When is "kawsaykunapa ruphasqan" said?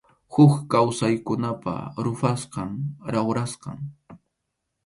0.71-2.71